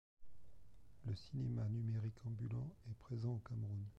[1.05, 3.85] Le cinéma numérique ambulant est présent au Cameroun.